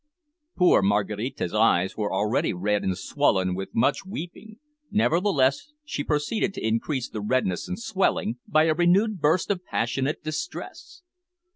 [0.57, 4.57] Poor Maraquita's eyes were already red and swollen with much weeping,
[4.89, 9.63] nevertheless she proceeded to increase the redness and the swelling by a renewed burst of
[9.63, 11.03] passionate distress.